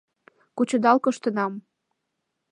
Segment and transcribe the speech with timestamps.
[0.55, 1.53] Кучедал коштынам.